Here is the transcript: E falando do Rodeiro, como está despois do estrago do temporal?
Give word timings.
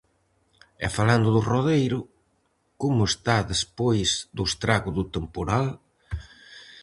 E 0.85 0.87
falando 0.97 1.29
do 1.35 1.41
Rodeiro, 1.51 1.99
como 2.81 3.01
está 3.11 3.37
despois 3.53 4.09
do 4.35 4.43
estrago 4.49 4.89
do 4.97 5.03
temporal? 5.15 5.65